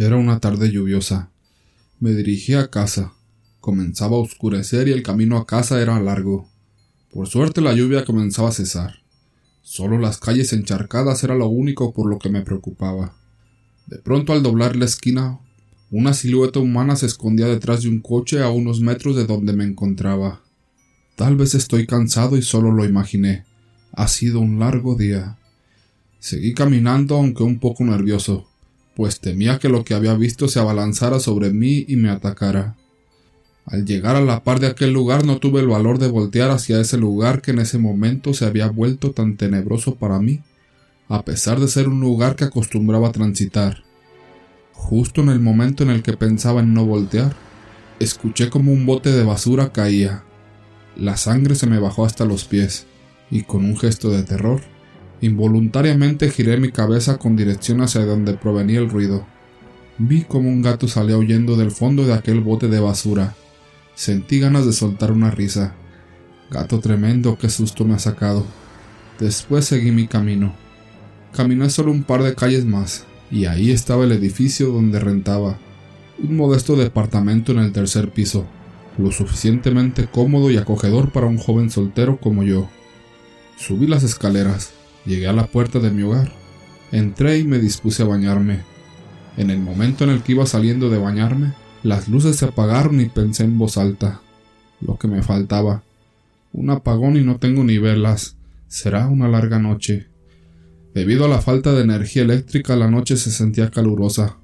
Era 0.00 0.16
una 0.16 0.40
tarde 0.40 0.72
lluviosa. 0.72 1.30
Me 1.98 2.14
dirigí 2.14 2.54
a 2.54 2.70
casa. 2.70 3.12
Comenzaba 3.60 4.16
a 4.16 4.20
oscurecer 4.20 4.88
y 4.88 4.92
el 4.92 5.02
camino 5.02 5.36
a 5.36 5.46
casa 5.46 5.82
era 5.82 6.00
largo. 6.00 6.48
Por 7.12 7.28
suerte 7.28 7.60
la 7.60 7.74
lluvia 7.74 8.06
comenzaba 8.06 8.48
a 8.48 8.52
cesar. 8.52 9.02
Solo 9.60 9.98
las 9.98 10.16
calles 10.16 10.54
encharcadas 10.54 11.22
era 11.22 11.34
lo 11.34 11.48
único 11.48 11.92
por 11.92 12.08
lo 12.08 12.18
que 12.18 12.30
me 12.30 12.40
preocupaba. 12.40 13.14
De 13.88 13.98
pronto 13.98 14.32
al 14.32 14.42
doblar 14.42 14.74
la 14.74 14.86
esquina, 14.86 15.38
una 15.90 16.14
silueta 16.14 16.60
humana 16.60 16.96
se 16.96 17.04
escondía 17.04 17.48
detrás 17.48 17.82
de 17.82 17.90
un 17.90 18.00
coche 18.00 18.42
a 18.42 18.48
unos 18.48 18.80
metros 18.80 19.16
de 19.16 19.26
donde 19.26 19.52
me 19.52 19.64
encontraba. 19.64 20.40
Tal 21.14 21.36
vez 21.36 21.54
estoy 21.54 21.86
cansado 21.86 22.38
y 22.38 22.42
solo 22.42 22.72
lo 22.72 22.86
imaginé. 22.86 23.44
Ha 23.92 24.08
sido 24.08 24.40
un 24.40 24.60
largo 24.60 24.94
día. 24.94 25.36
Seguí 26.20 26.54
caminando 26.54 27.16
aunque 27.16 27.42
un 27.42 27.58
poco 27.58 27.84
nervioso, 27.84 28.49
pues 28.94 29.20
temía 29.20 29.58
que 29.58 29.68
lo 29.68 29.84
que 29.84 29.94
había 29.94 30.14
visto 30.14 30.48
se 30.48 30.60
abalanzara 30.60 31.20
sobre 31.20 31.52
mí 31.52 31.84
y 31.88 31.96
me 31.96 32.10
atacara. 32.10 32.76
Al 33.66 33.84
llegar 33.84 34.16
a 34.16 34.20
la 34.20 34.42
par 34.42 34.58
de 34.58 34.66
aquel 34.66 34.92
lugar 34.92 35.24
no 35.24 35.38
tuve 35.38 35.60
el 35.60 35.68
valor 35.68 35.98
de 35.98 36.08
voltear 36.08 36.50
hacia 36.50 36.80
ese 36.80 36.98
lugar 36.98 37.40
que 37.40 37.52
en 37.52 37.60
ese 37.60 37.78
momento 37.78 38.34
se 38.34 38.44
había 38.44 38.68
vuelto 38.68 39.12
tan 39.12 39.36
tenebroso 39.36 39.94
para 39.94 40.18
mí, 40.18 40.40
a 41.08 41.24
pesar 41.24 41.60
de 41.60 41.68
ser 41.68 41.88
un 41.88 42.00
lugar 42.00 42.36
que 42.36 42.44
acostumbraba 42.44 43.12
transitar. 43.12 43.84
Justo 44.72 45.20
en 45.20 45.28
el 45.28 45.40
momento 45.40 45.82
en 45.82 45.90
el 45.90 46.02
que 46.02 46.16
pensaba 46.16 46.60
en 46.60 46.74
no 46.74 46.84
voltear, 46.84 47.36
escuché 48.00 48.50
como 48.50 48.72
un 48.72 48.86
bote 48.86 49.12
de 49.12 49.24
basura 49.24 49.72
caía. 49.72 50.24
La 50.96 51.16
sangre 51.16 51.54
se 51.54 51.66
me 51.66 51.78
bajó 51.78 52.04
hasta 52.04 52.24
los 52.24 52.44
pies, 52.44 52.86
y 53.30 53.42
con 53.42 53.64
un 53.64 53.76
gesto 53.76 54.10
de 54.10 54.22
terror 54.24 54.62
Involuntariamente 55.22 56.30
giré 56.30 56.56
mi 56.56 56.70
cabeza 56.70 57.18
con 57.18 57.36
dirección 57.36 57.82
hacia 57.82 58.04
donde 58.04 58.34
provenía 58.34 58.78
el 58.78 58.88
ruido. 58.88 59.26
Vi 59.98 60.22
como 60.22 60.48
un 60.48 60.62
gato 60.62 60.88
salía 60.88 61.18
huyendo 61.18 61.56
del 61.56 61.70
fondo 61.70 62.06
de 62.06 62.14
aquel 62.14 62.40
bote 62.40 62.68
de 62.68 62.80
basura. 62.80 63.34
Sentí 63.94 64.40
ganas 64.40 64.64
de 64.64 64.72
soltar 64.72 65.12
una 65.12 65.30
risa. 65.30 65.74
Gato 66.50 66.80
tremendo, 66.80 67.36
qué 67.38 67.50
susto 67.50 67.84
me 67.84 67.94
ha 67.94 67.98
sacado. 67.98 68.46
Después 69.18 69.66
seguí 69.66 69.90
mi 69.90 70.06
camino. 70.06 70.54
Caminé 71.32 71.68
solo 71.68 71.92
un 71.92 72.02
par 72.02 72.22
de 72.22 72.34
calles 72.34 72.64
más, 72.64 73.04
y 73.30 73.44
ahí 73.44 73.70
estaba 73.70 74.04
el 74.04 74.12
edificio 74.12 74.72
donde 74.72 74.98
rentaba. 74.98 75.58
Un 76.18 76.36
modesto 76.36 76.76
departamento 76.76 77.52
en 77.52 77.58
el 77.58 77.72
tercer 77.72 78.10
piso, 78.10 78.46
lo 78.96 79.12
suficientemente 79.12 80.06
cómodo 80.06 80.50
y 80.50 80.56
acogedor 80.56 81.12
para 81.12 81.26
un 81.26 81.36
joven 81.36 81.70
soltero 81.70 82.18
como 82.18 82.42
yo. 82.42 82.68
Subí 83.58 83.86
las 83.86 84.02
escaleras, 84.02 84.72
Llegué 85.06 85.26
a 85.28 85.32
la 85.32 85.46
puerta 85.46 85.78
de 85.78 85.90
mi 85.90 86.02
hogar. 86.02 86.32
Entré 86.92 87.38
y 87.38 87.44
me 87.44 87.58
dispuse 87.58 88.02
a 88.02 88.06
bañarme. 88.06 88.60
En 89.36 89.50
el 89.50 89.58
momento 89.58 90.04
en 90.04 90.10
el 90.10 90.22
que 90.22 90.32
iba 90.32 90.46
saliendo 90.46 90.90
de 90.90 90.98
bañarme, 90.98 91.54
las 91.82 92.08
luces 92.08 92.36
se 92.36 92.44
apagaron 92.44 93.00
y 93.00 93.06
pensé 93.06 93.44
en 93.44 93.58
voz 93.58 93.78
alta. 93.78 94.20
Lo 94.80 94.96
que 94.96 95.08
me 95.08 95.22
faltaba. 95.22 95.82
Un 96.52 96.70
apagón 96.70 97.16
y 97.16 97.22
no 97.22 97.38
tengo 97.38 97.64
ni 97.64 97.78
velas. 97.78 98.36
Será 98.68 99.06
una 99.06 99.28
larga 99.28 99.58
noche. 99.58 100.08
Debido 100.94 101.24
a 101.24 101.28
la 101.28 101.40
falta 101.40 101.72
de 101.72 101.82
energía 101.82 102.22
eléctrica, 102.22 102.76
la 102.76 102.90
noche 102.90 103.16
se 103.16 103.30
sentía 103.30 103.70
calurosa. 103.70 104.36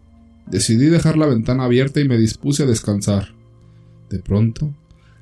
Decidí 0.47 0.87
dejar 0.87 1.17
la 1.17 1.27
ventana 1.27 1.65
abierta 1.65 2.01
y 2.01 2.09
me 2.09 2.17
dispuse 2.17 2.63
a 2.63 2.67
descansar. 2.67 3.35
De 4.11 4.21
pronto, 4.21 4.73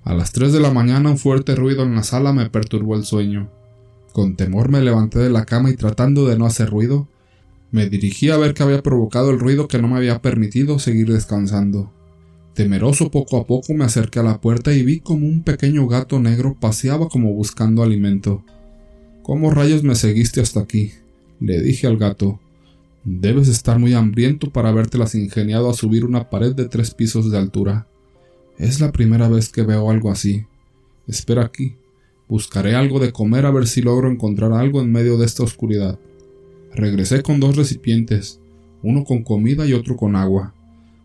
a 0.05 0.13
las 0.13 0.33
tres 0.33 0.53
de 0.53 0.61
la 0.61 0.71
mañana 0.71 1.11
un 1.11 1.19
fuerte 1.19 1.55
ruido 1.55 1.83
en 1.83 1.95
la 1.95 2.03
sala 2.03 2.33
me 2.35 2.51
perturbó 2.51 2.95
el 2.95 3.05
sueño. 3.05 3.51
Con 4.15 4.37
temor 4.37 4.69
me 4.69 4.81
levanté 4.81 5.19
de 5.19 5.29
la 5.29 5.45
cama 5.45 5.71
y 5.71 5.75
tratando 5.75 6.25
de 6.25 6.39
no 6.39 6.47
hacer 6.47 6.71
ruido, 6.71 7.09
me 7.73 7.89
dirigí 7.89 8.31
a 8.31 8.37
ver 8.37 8.55
qué 8.55 8.63
había 8.63 8.81
provocado 8.81 9.33
el 9.33 9.41
ruido 9.41 9.67
que 9.67 9.83
no 9.83 9.89
me 9.89 9.97
había 9.97 10.23
permitido 10.23 10.79
seguir 10.79 11.13
descansando. 11.13 11.93
Temeroso 12.55 13.11
poco 13.11 13.39
a 13.39 13.45
poco 13.49 13.75
me 13.75 13.85
acerqué 13.85 14.21
a 14.21 14.23
la 14.23 14.41
puerta 14.41 14.73
y 14.73 14.85
vi 14.85 15.01
como 15.01 15.27
un 15.27 15.43
pequeño 15.43 15.89
gato 15.89 16.21
negro 16.21 16.57
paseaba 16.61 17.09
como 17.09 17.35
buscando 17.35 17.83
alimento. 17.83 18.45
¿Cómo 19.25 19.51
rayos 19.51 19.83
me 19.83 19.97
seguiste 19.97 20.41
hasta 20.41 20.61
aquí? 20.61 20.93
le 21.41 21.61
dije 21.61 21.89
al 21.89 21.97
gato. 21.97 22.39
Debes 23.03 23.49
estar 23.49 23.81
muy 23.81 23.95
hambriento 23.95 24.51
para 24.51 24.69
habértelas 24.69 25.17
ingeniado 25.17 25.69
a 25.69 25.75
subir 25.75 26.05
una 26.05 26.31
pared 26.31 26.55
de 26.55 26.69
tres 26.69 26.95
pisos 26.95 27.33
de 27.33 27.39
altura. 27.39 27.89
Es 28.59 28.81
la 28.81 28.93
primera 28.93 29.29
vez 29.29 29.49
que 29.49 29.63
veo 29.63 29.91
algo 29.91 30.13
así. 30.13 30.47
Espera 31.09 31.45
aquí, 31.45 31.75
Buscaré 32.29 32.75
algo 32.75 32.99
de 32.99 33.13
comer 33.13 33.45
a 33.47 33.51
ver 33.51 33.67
si 33.67 33.83
logro 33.83 34.11
encontrar 34.11 34.53
algo 34.53 34.81
en 34.81 34.91
medio 34.91 35.19
de 35.19 35.27
esta 35.27 35.43
oscuridad. 35.43 35.99
Regresé 36.75 37.23
con 37.23 37.39
dos 37.39 37.57
recipientes, 37.57 38.41
uno 38.83 39.05
con 39.05 39.23
comida 39.23 39.67
y 39.67 39.75
otro 39.75 39.97
con 39.97 40.17
agua. 40.17 40.55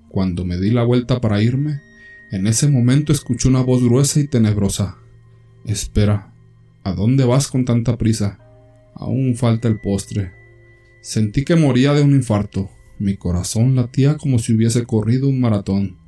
Cuando 0.10 0.44
me 0.46 0.58
di 0.58 0.72
la 0.72 0.84
vuelta 0.84 1.22
para 1.22 1.44
irme, 1.44 1.82
en 2.32 2.48
ese 2.48 2.68
momento 2.68 3.12
escuché 3.12 3.48
una 3.48 3.62
voz 3.62 3.84
gruesa 3.84 4.20
y 4.20 4.28
tenebrosa. 4.28 4.98
Espera, 5.66 6.34
¿a 6.84 6.94
dónde 6.94 7.26
vas 7.26 7.48
con 7.48 7.66
tanta 7.66 7.98
prisa? 7.98 8.40
Aún 8.96 9.36
falta 9.36 9.68
el 9.68 9.80
postre. 9.80 10.32
Sentí 11.02 11.46
que 11.46 11.56
moría 11.56 11.94
de 11.94 12.02
un 12.02 12.16
infarto. 12.16 12.70
Mi 12.98 13.16
corazón 13.18 13.76
latía 13.76 14.18
como 14.18 14.40
si 14.40 14.54
hubiese 14.54 14.86
corrido 14.86 15.30
un 15.30 15.40
maratón. 15.40 15.99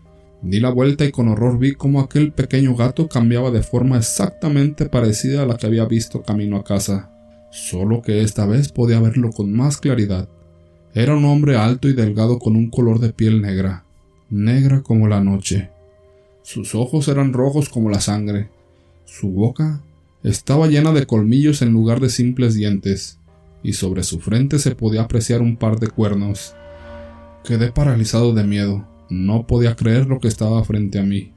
Di 0.41 0.59
la 0.59 0.71
vuelta 0.71 1.05
y 1.05 1.11
con 1.11 1.27
horror 1.27 1.59
vi 1.59 1.75
cómo 1.75 1.99
aquel 1.99 2.31
pequeño 2.31 2.75
gato 2.75 3.07
cambiaba 3.07 3.51
de 3.51 3.61
forma 3.61 3.97
exactamente 3.97 4.87
parecida 4.87 5.43
a 5.43 5.45
la 5.45 5.55
que 5.55 5.67
había 5.67 5.85
visto 5.85 6.23
camino 6.23 6.57
a 6.57 6.63
casa, 6.63 7.11
solo 7.51 8.01
que 8.01 8.21
esta 8.21 8.47
vez 8.47 8.71
podía 8.71 8.99
verlo 8.99 9.31
con 9.31 9.53
más 9.53 9.77
claridad. 9.77 10.27
Era 10.95 11.15
un 11.15 11.25
hombre 11.25 11.57
alto 11.57 11.87
y 11.87 11.93
delgado 11.93 12.39
con 12.39 12.55
un 12.55 12.71
color 12.71 12.99
de 12.99 13.13
piel 13.13 13.41
negra, 13.41 13.85
negra 14.29 14.81
como 14.81 15.07
la 15.07 15.21
noche. 15.21 15.69
Sus 16.41 16.73
ojos 16.73 17.07
eran 17.07 17.33
rojos 17.33 17.69
como 17.69 17.91
la 17.91 18.01
sangre. 18.01 18.49
Su 19.05 19.29
boca 19.29 19.83
estaba 20.23 20.67
llena 20.67 20.91
de 20.91 21.05
colmillos 21.05 21.61
en 21.61 21.71
lugar 21.71 21.99
de 21.99 22.09
simples 22.09 22.55
dientes, 22.55 23.19
y 23.61 23.73
sobre 23.73 24.03
su 24.03 24.19
frente 24.19 24.57
se 24.57 24.75
podía 24.75 25.03
apreciar 25.03 25.41
un 25.41 25.55
par 25.55 25.79
de 25.79 25.87
cuernos. 25.87 26.55
Quedé 27.43 27.71
paralizado 27.71 28.33
de 28.33 28.43
miedo. 28.43 28.90
No 29.11 29.45
podía 29.45 29.75
creer 29.75 30.07
lo 30.07 30.21
que 30.21 30.29
estaba 30.29 30.63
frente 30.63 30.97
a 30.97 31.03
mí. 31.03 31.33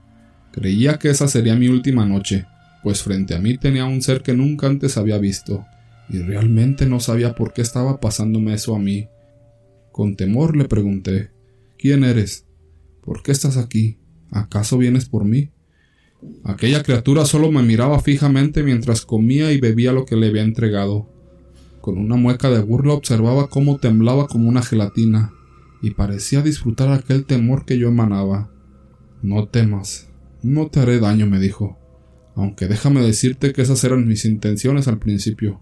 Creía 0.52 0.96
que 0.96 1.10
esa 1.10 1.26
sería 1.26 1.56
mi 1.56 1.66
última 1.66 2.06
noche, 2.06 2.46
pues 2.84 3.02
frente 3.02 3.34
a 3.34 3.40
mí 3.40 3.58
tenía 3.58 3.84
un 3.84 4.00
ser 4.00 4.22
que 4.22 4.32
nunca 4.32 4.68
antes 4.68 4.96
había 4.96 5.18
visto, 5.18 5.66
y 6.08 6.18
realmente 6.18 6.86
no 6.86 7.00
sabía 7.00 7.34
por 7.34 7.52
qué 7.52 7.62
estaba 7.62 7.98
pasándome 7.98 8.54
eso 8.54 8.76
a 8.76 8.78
mí. 8.78 9.08
Con 9.90 10.14
temor 10.14 10.56
le 10.56 10.66
pregunté 10.66 11.32
¿Quién 11.76 12.04
eres? 12.04 12.46
¿Por 13.02 13.24
qué 13.24 13.32
estás 13.32 13.56
aquí? 13.56 13.98
¿Acaso 14.30 14.78
vienes 14.78 15.06
por 15.06 15.24
mí? 15.24 15.50
Aquella 16.44 16.84
criatura 16.84 17.24
solo 17.24 17.50
me 17.50 17.64
miraba 17.64 17.98
fijamente 17.98 18.62
mientras 18.62 19.04
comía 19.04 19.50
y 19.50 19.58
bebía 19.58 19.92
lo 19.92 20.04
que 20.04 20.14
le 20.14 20.28
había 20.28 20.42
entregado. 20.42 21.10
Con 21.80 21.98
una 21.98 22.14
mueca 22.14 22.50
de 22.50 22.60
burla 22.60 22.92
observaba 22.92 23.48
cómo 23.48 23.78
temblaba 23.78 24.28
como 24.28 24.48
una 24.48 24.62
gelatina, 24.62 25.32
y 25.84 25.91
parecía 25.91 26.41
disfrutar 26.41 26.91
aquel 26.91 27.27
temor 27.27 27.67
que 27.67 27.77
yo 27.77 27.89
emanaba. 27.89 28.50
No 29.21 29.49
temas, 29.49 30.09
no 30.43 30.69
te 30.69 30.81
haré 30.81 30.99
daño, 30.99 31.27
me 31.27 31.39
dijo, 31.39 31.78
aunque 32.34 32.69
déjame 32.69 33.03
decirte 33.03 33.53
que 33.53 33.61
esas 33.61 33.84
eran 33.84 34.09
mis 34.09 34.25
intenciones 34.25 34.89
al 34.89 34.99
principio, 34.99 35.61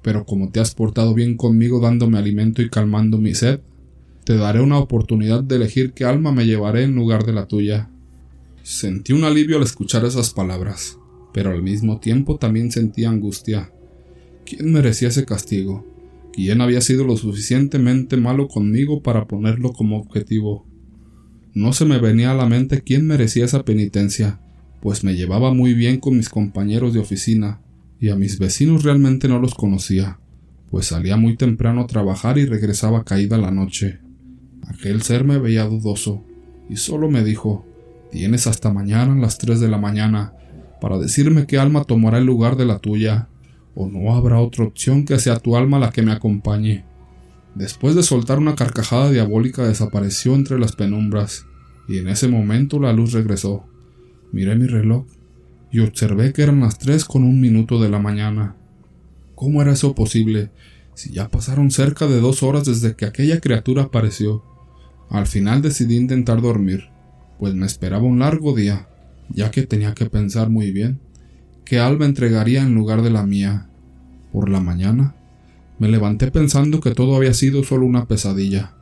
pero 0.00 0.24
como 0.24 0.50
te 0.50 0.60
has 0.60 0.74
portado 0.74 1.12
bien 1.12 1.36
conmigo 1.36 1.80
dándome 1.80 2.16
alimento 2.16 2.62
y 2.62 2.70
calmando 2.70 3.18
mi 3.18 3.34
sed, 3.34 3.60
te 4.24 4.36
daré 4.36 4.62
una 4.62 4.78
oportunidad 4.78 5.44
de 5.44 5.56
elegir 5.56 5.92
qué 5.92 6.06
alma 6.06 6.32
me 6.32 6.46
llevaré 6.46 6.84
en 6.84 6.94
lugar 6.94 7.26
de 7.26 7.34
la 7.34 7.44
tuya. 7.46 7.90
Sentí 8.62 9.12
un 9.12 9.24
alivio 9.24 9.58
al 9.58 9.64
escuchar 9.64 10.06
esas 10.06 10.30
palabras, 10.30 10.98
pero 11.34 11.50
al 11.50 11.62
mismo 11.62 12.00
tiempo 12.00 12.38
también 12.38 12.72
sentí 12.72 13.04
angustia. 13.04 13.70
¿Quién 14.46 14.72
merecía 14.72 15.08
ese 15.08 15.26
castigo? 15.26 15.84
¿Quién 16.32 16.60
había 16.60 16.80
sido 16.80 17.04
lo 17.04 17.16
suficientemente 17.16 18.16
malo 18.16 18.48
conmigo 18.48 19.02
para 19.02 19.26
ponerlo 19.26 19.72
como 19.72 19.98
objetivo? 19.98 20.66
No 21.54 21.72
se 21.72 21.84
me 21.84 21.98
venía 21.98 22.30
a 22.30 22.34
la 22.34 22.46
mente 22.46 22.82
quién 22.82 23.06
merecía 23.06 23.44
esa 23.44 23.64
penitencia, 23.64 24.40
pues 24.80 25.02
me 25.02 25.16
llevaba 25.16 25.52
muy 25.52 25.74
bien 25.74 25.98
con 25.98 26.16
mis 26.16 26.28
compañeros 26.28 26.94
de 26.94 27.00
oficina, 27.00 27.60
y 28.00 28.10
a 28.10 28.16
mis 28.16 28.38
vecinos 28.38 28.84
realmente 28.84 29.26
no 29.26 29.40
los 29.40 29.54
conocía, 29.54 30.20
pues 30.70 30.86
salía 30.86 31.16
muy 31.16 31.36
temprano 31.36 31.80
a 31.80 31.86
trabajar 31.86 32.38
y 32.38 32.46
regresaba 32.46 33.04
caída 33.04 33.38
la 33.38 33.50
noche. 33.50 33.98
Aquel 34.68 35.02
ser 35.02 35.24
me 35.24 35.38
veía 35.38 35.64
dudoso, 35.64 36.24
y 36.70 36.76
solo 36.76 37.10
me 37.10 37.24
dijo 37.24 37.64
Tienes 38.10 38.46
hasta 38.46 38.72
mañana 38.72 39.12
a 39.12 39.16
las 39.16 39.38
tres 39.38 39.60
de 39.60 39.68
la 39.68 39.78
mañana 39.78 40.32
para 40.80 40.98
decirme 40.98 41.46
qué 41.46 41.58
alma 41.58 41.84
tomará 41.84 42.18
el 42.18 42.24
lugar 42.24 42.56
de 42.56 42.64
la 42.64 42.78
tuya 42.78 43.27
o 43.80 43.88
no 43.88 44.12
habrá 44.12 44.40
otra 44.40 44.64
opción 44.64 45.04
que 45.04 45.20
sea 45.20 45.38
tu 45.38 45.56
alma 45.56 45.78
la 45.78 45.90
que 45.92 46.02
me 46.02 46.10
acompañe. 46.10 46.84
Después 47.54 47.94
de 47.94 48.02
soltar 48.02 48.38
una 48.40 48.56
carcajada 48.56 49.08
diabólica 49.08 49.68
desapareció 49.68 50.34
entre 50.34 50.58
las 50.58 50.74
penumbras, 50.74 51.46
y 51.86 51.98
en 51.98 52.08
ese 52.08 52.26
momento 52.26 52.80
la 52.80 52.92
luz 52.92 53.12
regresó. 53.12 53.66
Miré 54.32 54.56
mi 54.56 54.66
reloj 54.66 55.06
y 55.70 55.78
observé 55.78 56.32
que 56.32 56.42
eran 56.42 56.58
las 56.58 56.78
tres 56.78 57.04
con 57.04 57.22
un 57.22 57.40
minuto 57.40 57.80
de 57.80 57.88
la 57.88 58.00
mañana. 58.00 58.56
¿Cómo 59.36 59.62
era 59.62 59.74
eso 59.74 59.94
posible, 59.94 60.50
si 60.94 61.12
ya 61.12 61.28
pasaron 61.28 61.70
cerca 61.70 62.08
de 62.08 62.20
dos 62.20 62.42
horas 62.42 62.64
desde 62.64 62.96
que 62.96 63.06
aquella 63.06 63.38
criatura 63.38 63.84
apareció? 63.84 64.42
Al 65.08 65.28
final 65.28 65.62
decidí 65.62 65.96
intentar 65.96 66.42
dormir, 66.42 66.88
pues 67.38 67.54
me 67.54 67.66
esperaba 67.66 68.02
un 68.02 68.18
largo 68.18 68.56
día, 68.56 68.88
ya 69.28 69.52
que 69.52 69.62
tenía 69.68 69.94
que 69.94 70.06
pensar 70.06 70.50
muy 70.50 70.72
bien 70.72 70.98
qué 71.68 71.78
alma 71.78 72.06
entregaría 72.06 72.62
en 72.62 72.74
lugar 72.74 73.02
de 73.02 73.10
la 73.10 73.24
mía. 73.24 73.68
Por 74.32 74.48
la 74.48 74.58
mañana, 74.58 75.14
me 75.78 75.88
levanté 75.88 76.30
pensando 76.30 76.80
que 76.80 76.92
todo 76.92 77.14
había 77.14 77.34
sido 77.34 77.62
solo 77.62 77.84
una 77.84 78.06
pesadilla, 78.06 78.72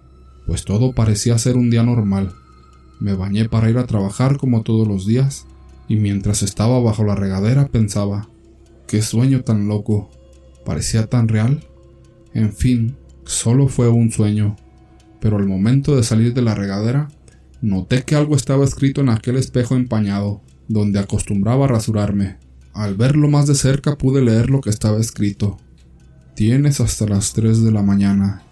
pues 0.47 0.65
todo 0.65 0.93
parecía 0.93 1.37
ser 1.37 1.56
un 1.56 1.69
día 1.69 1.83
normal. 1.83 2.33
Me 3.00 3.15
bañé 3.15 3.49
para 3.49 3.69
ir 3.69 3.79
a 3.79 3.87
trabajar 3.87 4.37
como 4.37 4.62
todos 4.62 4.87
los 4.87 5.05
días, 5.05 5.47
y 5.88 5.97
mientras 5.97 6.44
estaba 6.44 6.79
bajo 6.79 7.03
la 7.03 7.17
regadera 7.17 7.67
pensaba, 7.67 8.29
qué 8.87 9.03
sueño 9.03 9.43
tan 9.43 9.67
loco, 9.67 10.09
parecía 10.65 11.09
tan 11.09 11.27
real. 11.27 11.65
En 12.35 12.53
fin, 12.53 12.94
solo 13.25 13.67
fue 13.67 13.89
un 13.89 14.12
sueño, 14.12 14.55
pero 15.21 15.39
al 15.39 15.49
momento 15.49 15.97
de 15.97 16.05
salir 16.05 16.35
de 16.35 16.43
la 16.43 16.55
regadera, 16.55 17.09
noté 17.61 18.05
que 18.05 18.15
algo 18.15 18.37
estaba 18.37 18.65
escrito 18.65 19.00
en 19.00 19.09
aquel 19.09 19.39
espejo 19.39 19.75
empañado, 19.75 20.41
donde 20.69 21.00
acostumbraba 21.00 21.65
a 21.65 21.69
rasurarme. 21.69 22.45
Al 22.76 22.94
verlo 22.94 23.31
más 23.31 23.46
de 23.46 23.55
cerca 23.55 23.96
pude 23.96 24.20
leer 24.20 24.50
lo 24.50 24.61
que 24.61 24.69
estaba 24.69 24.99
escrito. 24.99 25.56
Tienes 26.34 26.78
hasta 26.78 27.06
las 27.06 27.32
tres 27.32 27.62
de 27.62 27.73
la 27.73 27.81
mañana. 27.81 28.43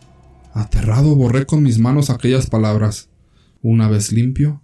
Aterrado 0.54 1.14
borré 1.14 1.44
con 1.44 1.62
mis 1.62 1.78
manos 1.78 2.08
aquellas 2.08 2.46
palabras. 2.48 3.10
Una 3.60 3.86
vez 3.86 4.12
limpio, 4.12 4.62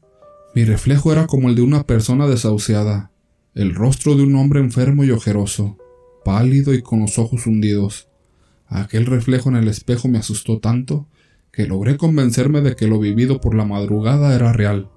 mi 0.54 0.64
reflejo 0.64 1.12
era 1.12 1.26
como 1.26 1.50
el 1.50 1.56
de 1.56 1.60
una 1.60 1.86
persona 1.86 2.26
desahuciada, 2.26 3.10
el 3.54 3.74
rostro 3.74 4.14
de 4.14 4.22
un 4.22 4.34
hombre 4.36 4.60
enfermo 4.60 5.04
y 5.04 5.10
ojeroso, 5.10 5.76
pálido 6.24 6.72
y 6.72 6.80
con 6.80 7.00
los 7.00 7.18
ojos 7.18 7.46
hundidos. 7.46 8.08
Aquel 8.66 9.04
reflejo 9.04 9.50
en 9.50 9.56
el 9.56 9.68
espejo 9.68 10.08
me 10.08 10.16
asustó 10.16 10.58
tanto 10.58 11.06
que 11.52 11.66
logré 11.66 11.98
convencerme 11.98 12.62
de 12.62 12.76
que 12.76 12.86
lo 12.86 12.98
vivido 12.98 13.42
por 13.42 13.54
la 13.54 13.66
madrugada 13.66 14.34
era 14.34 14.54
real, 14.54 14.88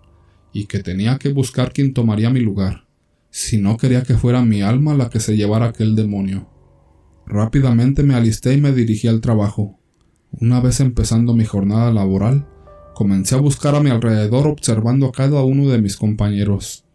y 0.53 0.67
que 0.67 0.79
tenía 0.79 1.19
que 1.19 1.33
buscar 1.33 1.73
quien 1.73 1.93
tomaría 1.93 2.29
mi 2.29 2.39
lugar, 2.39 2.82
si 3.33 3.57
no 3.57 3.77
quería 3.77 4.03
que 4.03 4.13
fuera 4.13 4.45
mi 4.45 4.61
alma 4.61 4.93
la 4.93 5.09
que 5.09 5.19
se 5.19 5.35
llevara 5.35 5.65
aquel 5.65 5.95
demonio. 5.95 6.47
Rápidamente 7.25 8.03
me 8.03 8.13
alisté 8.13 8.53
y 8.53 8.61
me 8.61 8.71
dirigí 8.71 9.07
al 9.07 9.21
trabajo. 9.21 9.79
Una 10.39 10.59
vez 10.59 10.79
empezando 10.79 11.33
mi 11.33 11.43
jornada 11.43 11.91
laboral, 11.91 12.47
comencé 12.93 13.33
a 13.33 13.39
buscar 13.39 13.73
a 13.73 13.79
mi 13.79 13.89
alrededor 13.89 14.45
observando 14.45 15.07
a 15.07 15.11
cada 15.11 15.43
uno 15.43 15.67
de 15.67 15.81
mis 15.81 15.97
compañeros, 15.97 16.85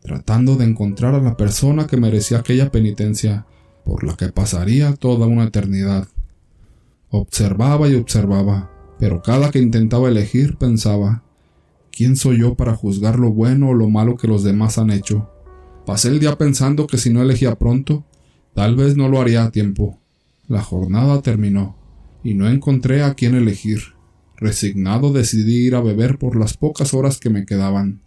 tratando 0.00 0.54
de 0.54 0.66
encontrar 0.66 1.16
a 1.16 1.20
la 1.20 1.36
persona 1.36 1.88
que 1.88 1.96
merecía 1.96 2.38
aquella 2.38 2.70
penitencia 2.70 3.46
por 3.84 4.04
la 4.04 4.14
que 4.14 4.28
pasaría 4.28 4.94
toda 4.94 5.26
una 5.26 5.44
eternidad. 5.44 6.06
Observaba 7.10 7.88
y 7.88 7.96
observaba, 7.96 8.70
pero 9.00 9.20
cada 9.20 9.50
que 9.50 9.58
intentaba 9.58 10.08
elegir 10.08 10.58
pensaba, 10.58 11.24
¿quién 11.90 12.14
soy 12.14 12.38
yo 12.38 12.54
para 12.54 12.76
juzgar 12.76 13.18
lo 13.18 13.32
bueno 13.32 13.70
o 13.70 13.74
lo 13.74 13.88
malo 13.88 14.16
que 14.16 14.28
los 14.28 14.44
demás 14.44 14.78
han 14.78 14.90
hecho? 14.90 15.28
Pasé 15.88 16.08
el 16.08 16.20
día 16.20 16.36
pensando 16.36 16.86
que 16.86 16.98
si 16.98 17.08
no 17.08 17.22
elegía 17.22 17.54
pronto, 17.54 18.04
tal 18.54 18.76
vez 18.76 18.94
no 18.94 19.08
lo 19.08 19.22
haría 19.22 19.44
a 19.44 19.50
tiempo. 19.50 19.98
La 20.46 20.60
jornada 20.60 21.22
terminó, 21.22 21.78
y 22.22 22.34
no 22.34 22.46
encontré 22.46 23.02
a 23.02 23.14
quién 23.14 23.34
elegir. 23.34 23.94
Resignado 24.36 25.14
decidí 25.14 25.66
ir 25.66 25.74
a 25.74 25.80
beber 25.80 26.18
por 26.18 26.36
las 26.36 26.58
pocas 26.58 26.92
horas 26.92 27.16
que 27.16 27.30
me 27.30 27.46
quedaban. 27.46 28.02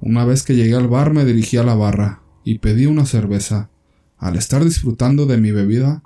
Una 0.00 0.24
vez 0.24 0.44
que 0.44 0.54
llegué 0.54 0.76
al 0.76 0.86
bar 0.86 1.12
me 1.12 1.24
dirigí 1.24 1.56
a 1.56 1.64
la 1.64 1.74
barra 1.74 2.22
y 2.44 2.60
pedí 2.60 2.86
una 2.86 3.04
cerveza. 3.04 3.68
Al 4.16 4.36
estar 4.36 4.62
disfrutando 4.62 5.26
de 5.26 5.38
mi 5.38 5.50
bebida, 5.50 6.04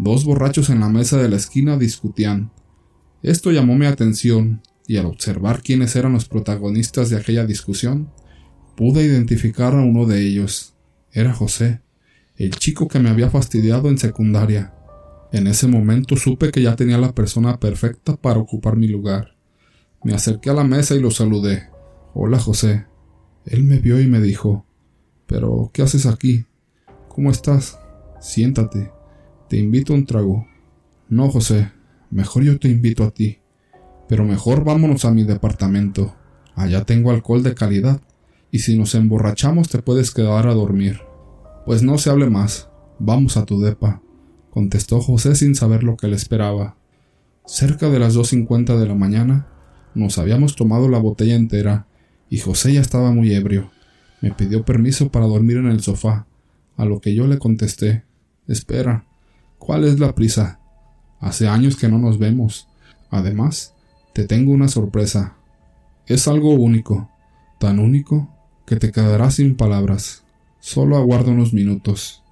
dos 0.00 0.24
borrachos 0.24 0.70
en 0.70 0.80
la 0.80 0.88
mesa 0.88 1.18
de 1.18 1.28
la 1.28 1.36
esquina 1.36 1.76
discutían. 1.76 2.50
Esto 3.22 3.52
llamó 3.52 3.76
mi 3.76 3.86
atención, 3.86 4.62
y 4.88 4.96
al 4.96 5.06
observar 5.06 5.62
quiénes 5.62 5.94
eran 5.94 6.14
los 6.14 6.24
protagonistas 6.24 7.10
de 7.10 7.16
aquella 7.16 7.46
discusión, 7.46 8.10
pude 8.78 9.02
identificar 9.02 9.74
a 9.74 9.82
uno 9.82 10.06
de 10.06 10.24
ellos. 10.24 10.76
Era 11.10 11.32
José, 11.32 11.80
el 12.36 12.52
chico 12.52 12.86
que 12.86 13.00
me 13.00 13.08
había 13.08 13.28
fastidiado 13.28 13.88
en 13.88 13.98
secundaria. 13.98 14.72
En 15.32 15.48
ese 15.48 15.66
momento 15.66 16.14
supe 16.14 16.52
que 16.52 16.62
ya 16.62 16.76
tenía 16.76 16.96
la 16.96 17.12
persona 17.12 17.58
perfecta 17.58 18.14
para 18.14 18.38
ocupar 18.38 18.76
mi 18.76 18.86
lugar. 18.86 19.34
Me 20.04 20.14
acerqué 20.14 20.50
a 20.50 20.54
la 20.54 20.62
mesa 20.62 20.94
y 20.94 21.00
lo 21.00 21.10
saludé. 21.10 21.70
Hola, 22.14 22.38
José. 22.38 22.86
Él 23.46 23.64
me 23.64 23.80
vio 23.80 24.00
y 24.00 24.06
me 24.06 24.20
dijo 24.20 24.64
Pero, 25.26 25.72
¿qué 25.74 25.82
haces 25.82 26.06
aquí? 26.06 26.46
¿Cómo 27.08 27.32
estás? 27.32 27.80
Siéntate. 28.20 28.92
Te 29.48 29.56
invito 29.56 29.92
a 29.92 29.96
un 29.96 30.06
trago. 30.06 30.46
No, 31.08 31.28
José, 31.32 31.72
Mejor 32.12 32.44
yo 32.44 32.60
te 32.60 32.68
invito 32.68 33.02
a 33.02 33.10
ti. 33.10 33.40
Pero 34.08 34.24
mejor 34.24 34.62
vámonos 34.62 35.04
a 35.04 35.10
mi 35.10 35.24
departamento. 35.24 36.14
Allá 36.54 36.84
tengo 36.84 37.10
alcohol 37.10 37.42
de 37.42 37.56
calidad, 37.56 38.00
y 38.50 38.60
si 38.60 38.76
nos 38.76 38.94
emborrachamos 38.94 39.68
te 39.68 39.82
puedes 39.82 40.10
quedar 40.10 40.46
a 40.46 40.54
dormir. 40.54 41.00
Pues 41.66 41.82
no 41.82 41.98
se 41.98 42.10
hable 42.10 42.30
más. 42.30 42.68
Vamos 42.98 43.36
a 43.36 43.44
tu 43.44 43.60
depa, 43.60 44.02
contestó 44.50 45.00
José 45.00 45.36
sin 45.36 45.54
saber 45.54 45.84
lo 45.84 45.96
que 45.96 46.08
le 46.08 46.16
esperaba. 46.16 46.76
Cerca 47.46 47.88
de 47.90 47.98
las 47.98 48.14
dos 48.14 48.28
cincuenta 48.28 48.76
de 48.76 48.86
la 48.86 48.94
mañana, 48.94 49.48
nos 49.94 50.18
habíamos 50.18 50.56
tomado 50.56 50.88
la 50.88 50.98
botella 50.98 51.34
entera, 51.34 51.86
y 52.28 52.38
José 52.38 52.74
ya 52.74 52.80
estaba 52.80 53.12
muy 53.12 53.32
ebrio. 53.32 53.70
Me 54.20 54.32
pidió 54.32 54.64
permiso 54.64 55.10
para 55.10 55.26
dormir 55.26 55.58
en 55.58 55.66
el 55.66 55.80
sofá, 55.80 56.26
a 56.76 56.84
lo 56.84 57.00
que 57.00 57.14
yo 57.14 57.26
le 57.26 57.38
contesté 57.38 58.04
Espera. 58.48 59.04
¿Cuál 59.58 59.84
es 59.84 60.00
la 60.00 60.14
prisa? 60.14 60.58
Hace 61.20 61.46
años 61.48 61.76
que 61.76 61.88
no 61.88 61.98
nos 61.98 62.18
vemos. 62.18 62.66
Además, 63.10 63.74
te 64.14 64.24
tengo 64.24 64.52
una 64.52 64.68
sorpresa. 64.68 65.36
Es 66.06 66.26
algo 66.26 66.54
único, 66.54 67.10
tan 67.60 67.78
único 67.78 68.34
que 68.68 68.76
te 68.76 68.92
quedarás 68.92 69.36
sin 69.36 69.56
palabras. 69.56 70.24
Solo 70.60 70.98
aguarda 70.98 71.32
unos 71.32 71.54
minutos. 71.54 72.22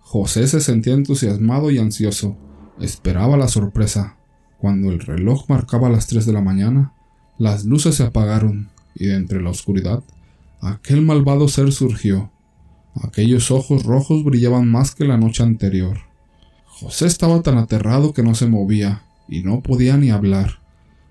José 0.00 0.48
se 0.48 0.60
sentía 0.60 0.94
entusiasmado 0.94 1.70
y 1.70 1.78
ansioso. 1.78 2.38
Esperaba 2.80 3.36
la 3.36 3.48
sorpresa. 3.48 4.16
Cuando 4.56 4.90
el 4.90 5.00
reloj 5.00 5.44
marcaba 5.48 5.90
las 5.90 6.06
tres 6.06 6.24
de 6.24 6.32
la 6.32 6.40
mañana, 6.40 6.94
las 7.36 7.66
luces 7.66 7.96
se 7.96 8.02
apagaron 8.02 8.70
y 8.94 9.06
de 9.06 9.16
entre 9.16 9.42
la 9.42 9.50
oscuridad, 9.50 10.02
aquel 10.62 11.02
malvado 11.02 11.48
ser 11.48 11.70
surgió. 11.70 12.30
Aquellos 13.02 13.50
ojos 13.50 13.82
rojos 13.82 14.24
brillaban 14.24 14.66
más 14.66 14.94
que 14.94 15.04
la 15.04 15.18
noche 15.18 15.42
anterior. 15.42 15.98
José 16.64 17.06
estaba 17.06 17.42
tan 17.42 17.58
aterrado 17.58 18.14
que 18.14 18.22
no 18.22 18.34
se 18.34 18.46
movía 18.46 19.02
y 19.28 19.42
no 19.42 19.60
podía 19.60 19.98
ni 19.98 20.10
hablar. 20.10 20.60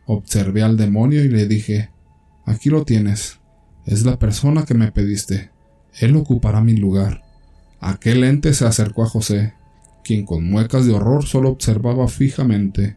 Observé 0.08 0.64
al 0.64 0.78
demonio 0.78 1.24
y 1.24 1.30
le 1.30 1.48
dije 1.48 1.92
Aquí 2.46 2.70
lo 2.70 2.86
tienes. 2.86 3.43
Es 3.86 4.06
la 4.06 4.18
persona 4.18 4.66
que 4.66 4.74
me 4.74 4.92
pediste. 4.92 5.52
Él 6.00 6.16
ocupará 6.16 6.62
mi 6.62 6.76
lugar. 6.76 7.24
Aquel 7.80 8.24
ente 8.24 8.54
se 8.54 8.66
acercó 8.66 9.04
a 9.04 9.10
José, 9.10 9.54
quien 10.04 10.26
con 10.26 10.50
muecas 10.50 10.86
de 10.86 10.94
horror 10.94 11.26
solo 11.26 11.50
observaba 11.50 12.08
fijamente. 12.08 12.96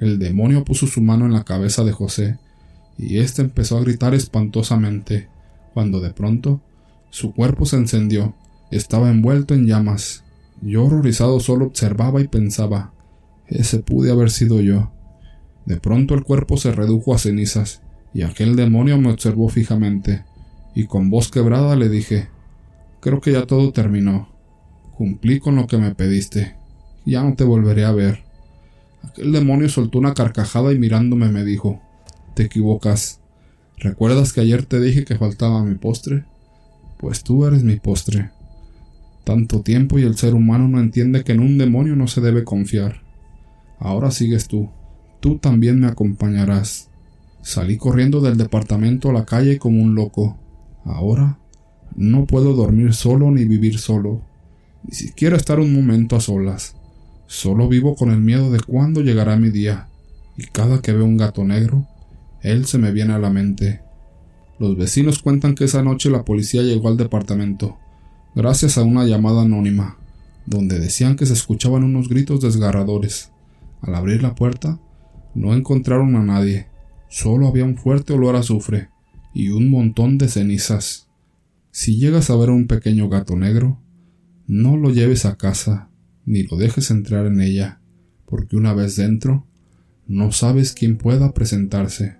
El 0.00 0.18
demonio 0.18 0.64
puso 0.64 0.86
su 0.86 1.02
mano 1.02 1.26
en 1.26 1.32
la 1.32 1.44
cabeza 1.44 1.84
de 1.84 1.92
José, 1.92 2.38
y 2.96 3.18
éste 3.18 3.42
empezó 3.42 3.76
a 3.76 3.80
gritar 3.82 4.14
espantosamente, 4.14 5.28
cuando 5.72 6.00
de 6.00 6.10
pronto 6.10 6.60
su 7.10 7.32
cuerpo 7.32 7.66
se 7.66 7.76
encendió, 7.76 8.34
estaba 8.70 9.10
envuelto 9.10 9.54
en 9.54 9.66
llamas, 9.66 10.24
yo 10.62 10.86
horrorizado 10.86 11.40
solo 11.40 11.66
observaba 11.66 12.20
y 12.20 12.28
pensaba, 12.28 12.92
ese 13.46 13.80
pude 13.80 14.10
haber 14.10 14.30
sido 14.30 14.60
yo. 14.60 14.90
De 15.66 15.76
pronto 15.78 16.14
el 16.14 16.24
cuerpo 16.24 16.56
se 16.56 16.72
redujo 16.72 17.14
a 17.14 17.18
cenizas, 17.18 17.82
y 18.14 18.22
aquel 18.22 18.56
demonio 18.56 18.96
me 18.96 19.10
observó 19.10 19.48
fijamente, 19.50 20.24
y 20.74 20.86
con 20.86 21.10
voz 21.10 21.30
quebrada 21.30 21.76
le 21.76 21.90
dije, 21.90 22.28
creo 23.00 23.20
que 23.20 23.32
ya 23.32 23.46
todo 23.46 23.72
terminó. 23.72 24.28
Cumplí 24.96 25.40
con 25.40 25.56
lo 25.56 25.66
que 25.66 25.76
me 25.76 25.94
pediste. 25.94 26.54
Ya 27.04 27.22
no 27.22 27.34
te 27.34 27.44
volveré 27.44 27.84
a 27.84 27.92
ver. 27.92 28.22
Aquel 29.02 29.32
demonio 29.32 29.68
soltó 29.68 29.98
una 29.98 30.14
carcajada 30.14 30.72
y 30.72 30.78
mirándome 30.78 31.28
me 31.28 31.44
dijo, 31.44 31.82
te 32.34 32.44
equivocas. 32.44 33.20
¿Recuerdas 33.76 34.32
que 34.32 34.40
ayer 34.40 34.64
te 34.64 34.80
dije 34.80 35.04
que 35.04 35.18
faltaba 35.18 35.62
mi 35.64 35.74
postre? 35.74 36.24
Pues 36.98 37.22
tú 37.22 37.44
eres 37.44 37.62
mi 37.64 37.76
postre 37.76 38.30
tanto 39.24 39.62
tiempo 39.62 39.98
y 39.98 40.02
el 40.02 40.16
ser 40.16 40.34
humano 40.34 40.68
no 40.68 40.78
entiende 40.78 41.24
que 41.24 41.32
en 41.32 41.40
un 41.40 41.58
demonio 41.58 41.96
no 41.96 42.06
se 42.06 42.20
debe 42.20 42.44
confiar. 42.44 43.02
Ahora 43.78 44.10
sigues 44.10 44.46
tú, 44.46 44.70
tú 45.20 45.38
también 45.38 45.80
me 45.80 45.88
acompañarás. 45.88 46.90
Salí 47.44 47.76
corriendo 47.76 48.22
del 48.22 48.38
departamento 48.38 49.10
a 49.10 49.12
la 49.12 49.26
calle 49.26 49.58
como 49.58 49.82
un 49.82 49.94
loco. 49.94 50.38
Ahora 50.84 51.38
no 51.94 52.26
puedo 52.26 52.54
dormir 52.54 52.94
solo 52.94 53.30
ni 53.30 53.44
vivir 53.44 53.78
solo, 53.78 54.22
ni 54.82 54.94
siquiera 54.94 55.36
estar 55.36 55.60
un 55.60 55.72
momento 55.72 56.16
a 56.16 56.20
solas. 56.20 56.74
Solo 57.26 57.68
vivo 57.68 57.96
con 57.96 58.10
el 58.10 58.20
miedo 58.20 58.50
de 58.50 58.60
cuándo 58.60 59.02
llegará 59.02 59.36
mi 59.36 59.50
día, 59.50 59.88
y 60.36 60.44
cada 60.44 60.80
que 60.80 60.92
veo 60.92 61.04
un 61.04 61.18
gato 61.18 61.44
negro, 61.44 61.86
él 62.40 62.64
se 62.64 62.78
me 62.78 62.92
viene 62.92 63.12
a 63.12 63.18
la 63.18 63.28
mente. 63.28 63.82
Los 64.58 64.76
vecinos 64.76 65.20
cuentan 65.20 65.54
que 65.54 65.64
esa 65.64 65.82
noche 65.82 66.08
la 66.10 66.24
policía 66.24 66.62
llegó 66.62 66.88
al 66.88 66.96
departamento 66.96 67.78
gracias 68.34 68.78
a 68.78 68.82
una 68.82 69.04
llamada 69.04 69.42
anónima, 69.42 69.96
donde 70.46 70.80
decían 70.80 71.14
que 71.14 71.26
se 71.26 71.34
escuchaban 71.34 71.84
unos 71.84 72.08
gritos 72.08 72.40
desgarradores. 72.40 73.30
Al 73.80 73.94
abrir 73.94 74.22
la 74.22 74.34
puerta, 74.34 74.80
no 75.34 75.54
encontraron 75.54 76.16
a 76.16 76.22
nadie, 76.22 76.66
Solo 77.16 77.46
había 77.46 77.64
un 77.64 77.76
fuerte 77.76 78.12
olor 78.12 78.34
a 78.34 78.40
azufre 78.40 78.88
y 79.32 79.50
un 79.50 79.70
montón 79.70 80.18
de 80.18 80.26
cenizas. 80.26 81.06
Si 81.70 81.96
llegas 81.96 82.28
a 82.28 82.34
ver 82.34 82.50
un 82.50 82.66
pequeño 82.66 83.08
gato 83.08 83.36
negro, 83.36 83.80
no 84.48 84.76
lo 84.76 84.90
lleves 84.90 85.24
a 85.24 85.36
casa 85.36 85.90
ni 86.24 86.42
lo 86.42 86.56
dejes 86.56 86.90
entrar 86.90 87.26
en 87.26 87.40
ella, 87.40 87.80
porque 88.26 88.56
una 88.56 88.74
vez 88.74 88.96
dentro, 88.96 89.46
no 90.08 90.32
sabes 90.32 90.72
quién 90.72 90.98
pueda 90.98 91.32
presentarse. 91.34 92.16